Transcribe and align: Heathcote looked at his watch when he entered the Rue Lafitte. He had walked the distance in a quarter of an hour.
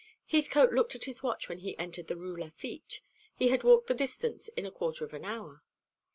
Heathcote 0.25 0.71
looked 0.73 0.95
at 0.95 1.03
his 1.03 1.21
watch 1.21 1.47
when 1.47 1.59
he 1.59 1.77
entered 1.77 2.07
the 2.07 2.15
Rue 2.15 2.35
Lafitte. 2.35 3.01
He 3.35 3.49
had 3.49 3.61
walked 3.61 3.85
the 3.85 3.93
distance 3.93 4.47
in 4.47 4.65
a 4.65 4.71
quarter 4.71 5.05
of 5.05 5.13
an 5.13 5.25
hour. 5.25 5.61